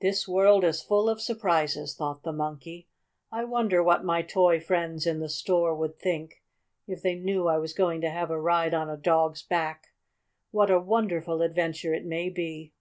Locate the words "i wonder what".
3.32-4.04